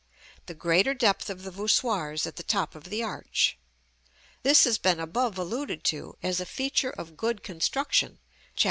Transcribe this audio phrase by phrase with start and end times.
[0.47, 3.59] the greater depth of the voussoirs at the top of the arch.
[4.41, 8.17] This has been above alluded to as a feature of good construction,
[8.55, 8.59] Chap.